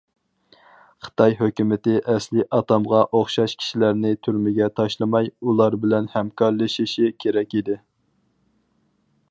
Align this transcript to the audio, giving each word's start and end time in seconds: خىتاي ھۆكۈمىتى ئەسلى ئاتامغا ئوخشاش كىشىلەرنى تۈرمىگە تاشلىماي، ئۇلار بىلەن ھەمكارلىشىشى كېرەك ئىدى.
خىتاي 1.07 1.35
ھۆكۈمىتى 1.41 1.93
ئەسلى 2.13 2.45
ئاتامغا 2.57 3.01
ئوخشاش 3.19 3.55
كىشىلەرنى 3.59 4.13
تۈرمىگە 4.29 4.71
تاشلىماي، 4.81 5.31
ئۇلار 5.45 5.79
بىلەن 5.85 6.09
ھەمكارلىشىشى 6.17 7.13
كېرەك 7.25 7.57
ئىدى. 7.61 7.79